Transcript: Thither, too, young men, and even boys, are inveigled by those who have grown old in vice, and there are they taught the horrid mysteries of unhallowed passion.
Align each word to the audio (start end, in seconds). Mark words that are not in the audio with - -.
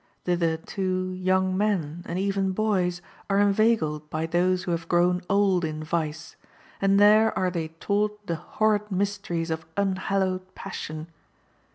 Thither, 0.23 0.57
too, 0.57 1.11
young 1.13 1.55
men, 1.55 2.01
and 2.07 2.17
even 2.17 2.53
boys, 2.53 3.03
are 3.29 3.39
inveigled 3.39 4.09
by 4.09 4.25
those 4.25 4.63
who 4.63 4.71
have 4.71 4.87
grown 4.89 5.21
old 5.29 5.63
in 5.63 5.83
vice, 5.83 6.35
and 6.81 6.99
there 6.99 7.37
are 7.37 7.51
they 7.51 7.67
taught 7.67 8.25
the 8.25 8.37
horrid 8.37 8.91
mysteries 8.91 9.51
of 9.51 9.67
unhallowed 9.77 10.55
passion. 10.55 11.05